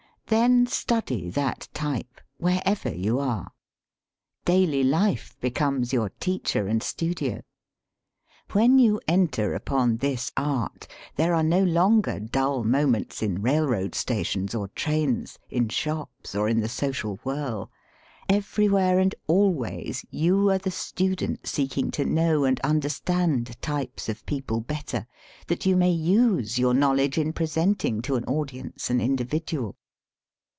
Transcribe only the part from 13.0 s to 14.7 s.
in railroad stations or